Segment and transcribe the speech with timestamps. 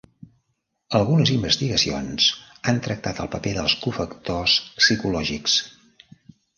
[0.99, 2.31] Algunes investigacions
[2.71, 5.63] han tractat el paper dels cofactors psicològics.